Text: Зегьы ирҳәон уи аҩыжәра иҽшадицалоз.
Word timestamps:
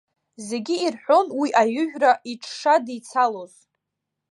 Зегьы 0.47 0.75
ирҳәон 0.85 1.27
уи 1.39 1.49
аҩыжәра 1.61 2.11
иҽшадицалоз. 2.31 3.53